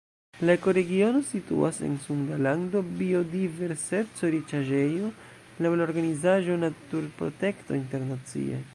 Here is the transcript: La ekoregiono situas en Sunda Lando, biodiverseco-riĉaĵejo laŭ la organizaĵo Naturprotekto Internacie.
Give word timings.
La 0.49 0.53
ekoregiono 0.59 1.19
situas 1.31 1.81
en 1.87 1.91
Sunda 2.05 2.39
Lando, 2.45 2.81
biodiverseco-riĉaĵejo 3.03 5.13
laŭ 5.67 5.73
la 5.79 5.83
organizaĵo 5.93 6.61
Naturprotekto 6.67 7.83
Internacie. 7.85 8.65